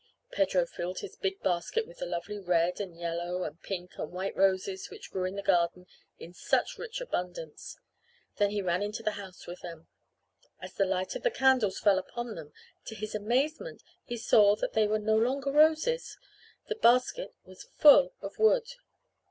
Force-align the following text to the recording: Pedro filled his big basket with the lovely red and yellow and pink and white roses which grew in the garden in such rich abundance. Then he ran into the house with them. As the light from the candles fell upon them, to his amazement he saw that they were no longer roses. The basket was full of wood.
Pedro 0.31 0.65
filled 0.65 1.01
his 1.01 1.15
big 1.15 1.39
basket 1.43 1.85
with 1.85 1.99
the 1.99 2.07
lovely 2.07 2.39
red 2.39 2.79
and 2.81 2.97
yellow 2.97 3.43
and 3.43 3.61
pink 3.61 3.99
and 3.99 4.11
white 4.11 4.35
roses 4.35 4.89
which 4.89 5.11
grew 5.11 5.25
in 5.25 5.35
the 5.35 5.43
garden 5.43 5.85
in 6.17 6.33
such 6.33 6.79
rich 6.79 6.99
abundance. 6.99 7.77
Then 8.37 8.49
he 8.49 8.63
ran 8.63 8.81
into 8.81 9.03
the 9.03 9.11
house 9.11 9.45
with 9.45 9.61
them. 9.61 9.89
As 10.59 10.73
the 10.73 10.85
light 10.85 11.11
from 11.11 11.21
the 11.21 11.29
candles 11.29 11.77
fell 11.77 11.99
upon 11.99 12.33
them, 12.33 12.51
to 12.85 12.95
his 12.95 13.13
amazement 13.13 13.83
he 14.03 14.17
saw 14.17 14.55
that 14.55 14.73
they 14.73 14.87
were 14.87 14.97
no 14.97 15.17
longer 15.19 15.51
roses. 15.51 16.17
The 16.65 16.77
basket 16.77 17.35
was 17.43 17.69
full 17.77 18.15
of 18.21 18.39
wood. 18.39 18.65